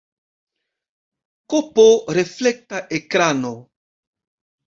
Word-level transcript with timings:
Kp 1.53 1.77
reflekta 2.17 2.81
ekrano. 3.01 3.55